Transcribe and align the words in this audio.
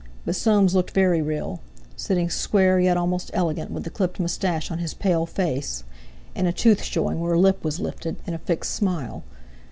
But 0.25 0.35
Soames 0.35 0.73
looked 0.73 0.95
very 0.95 1.21
real, 1.21 1.59
sitting 1.95 2.27
square 2.31 2.79
yet 2.79 2.97
almost 2.97 3.29
elegant 3.35 3.69
with 3.69 3.83
the 3.83 3.91
clipped 3.91 4.19
moustache 4.19 4.71
on 4.71 4.79
his 4.79 4.95
pale 4.95 5.27
face, 5.27 5.83
and 6.33 6.47
a 6.47 6.51
tooth 6.51 6.81
showing 6.81 7.19
where 7.19 7.33
a 7.33 7.39
lip 7.39 7.63
was 7.63 7.79
lifted 7.79 8.15
in 8.25 8.33
a 8.33 8.39
fixed 8.39 8.73
smile. 8.73 9.21